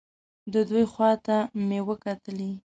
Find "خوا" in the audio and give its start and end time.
0.91-1.11